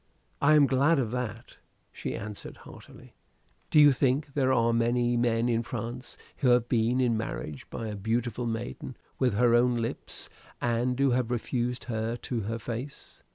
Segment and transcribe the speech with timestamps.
[0.41, 1.57] "I am glad of that,"
[1.91, 3.13] she answered heartily.
[3.69, 7.85] "Do you think there are many men in France who have been in marriage by
[7.87, 10.27] a beautiful maiden with her own lips
[10.59, 13.21] and who have refused her to her face?